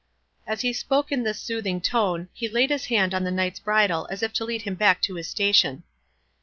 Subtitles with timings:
[0.47, 4.07] As he spoke in this soothing tone, he laid his hand on the knight's bridle,
[4.09, 5.83] as if to lead him back to his station.